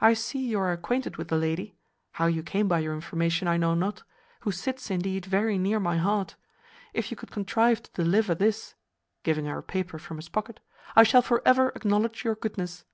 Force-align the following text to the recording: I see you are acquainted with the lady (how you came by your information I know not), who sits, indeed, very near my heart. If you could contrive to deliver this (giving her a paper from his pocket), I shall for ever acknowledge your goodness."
I 0.00 0.14
see 0.14 0.38
you 0.38 0.58
are 0.60 0.72
acquainted 0.72 1.18
with 1.18 1.28
the 1.28 1.36
lady 1.36 1.76
(how 2.12 2.28
you 2.28 2.42
came 2.42 2.66
by 2.66 2.78
your 2.78 2.94
information 2.94 3.46
I 3.46 3.58
know 3.58 3.74
not), 3.74 4.04
who 4.40 4.50
sits, 4.50 4.90
indeed, 4.90 5.26
very 5.26 5.58
near 5.58 5.78
my 5.78 5.98
heart. 5.98 6.34
If 6.94 7.10
you 7.10 7.16
could 7.18 7.30
contrive 7.30 7.82
to 7.82 7.90
deliver 7.92 8.34
this 8.34 8.74
(giving 9.22 9.44
her 9.44 9.58
a 9.58 9.62
paper 9.62 9.98
from 9.98 10.16
his 10.16 10.30
pocket), 10.30 10.60
I 10.94 11.02
shall 11.02 11.20
for 11.20 11.42
ever 11.44 11.72
acknowledge 11.76 12.24
your 12.24 12.36
goodness." 12.36 12.86